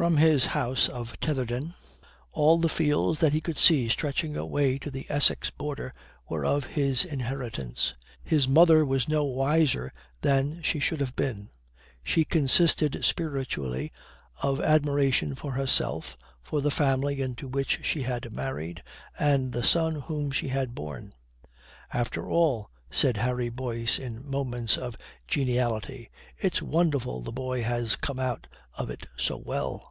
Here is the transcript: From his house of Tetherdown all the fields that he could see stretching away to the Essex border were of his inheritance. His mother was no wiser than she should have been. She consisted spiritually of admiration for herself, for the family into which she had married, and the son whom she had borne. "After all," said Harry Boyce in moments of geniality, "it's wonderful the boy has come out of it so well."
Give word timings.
From 0.00 0.16
his 0.16 0.46
house 0.46 0.88
of 0.88 1.20
Tetherdown 1.20 1.74
all 2.32 2.56
the 2.56 2.70
fields 2.70 3.20
that 3.20 3.34
he 3.34 3.42
could 3.42 3.58
see 3.58 3.86
stretching 3.90 4.34
away 4.34 4.78
to 4.78 4.90
the 4.90 5.04
Essex 5.10 5.50
border 5.50 5.92
were 6.26 6.42
of 6.42 6.64
his 6.64 7.04
inheritance. 7.04 7.92
His 8.24 8.48
mother 8.48 8.82
was 8.82 9.10
no 9.10 9.24
wiser 9.24 9.92
than 10.22 10.62
she 10.62 10.80
should 10.80 11.00
have 11.00 11.14
been. 11.14 11.50
She 12.02 12.24
consisted 12.24 13.04
spiritually 13.04 13.92
of 14.42 14.58
admiration 14.58 15.34
for 15.34 15.52
herself, 15.52 16.16
for 16.40 16.62
the 16.62 16.70
family 16.70 17.20
into 17.20 17.46
which 17.46 17.84
she 17.84 18.00
had 18.04 18.34
married, 18.34 18.82
and 19.18 19.52
the 19.52 19.62
son 19.62 19.96
whom 19.96 20.30
she 20.30 20.48
had 20.48 20.74
borne. 20.74 21.12
"After 21.92 22.26
all," 22.26 22.70
said 22.90 23.18
Harry 23.18 23.50
Boyce 23.50 23.98
in 23.98 24.26
moments 24.28 24.78
of 24.78 24.96
geniality, 25.28 26.10
"it's 26.38 26.62
wonderful 26.62 27.20
the 27.20 27.32
boy 27.32 27.62
has 27.62 27.96
come 27.96 28.18
out 28.18 28.46
of 28.78 28.88
it 28.88 29.06
so 29.18 29.36
well." 29.36 29.88